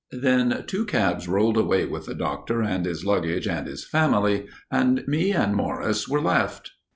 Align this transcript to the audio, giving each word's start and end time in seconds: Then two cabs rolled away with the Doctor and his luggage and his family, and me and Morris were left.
Then 0.17 0.63
two 0.65 0.87
cabs 0.87 1.27
rolled 1.27 1.57
away 1.57 1.85
with 1.85 2.07
the 2.07 2.15
Doctor 2.15 2.63
and 2.63 2.87
his 2.87 3.05
luggage 3.05 3.47
and 3.47 3.67
his 3.67 3.85
family, 3.85 4.47
and 4.71 5.07
me 5.07 5.31
and 5.31 5.53
Morris 5.55 6.07
were 6.07 6.21
left. 6.23 6.71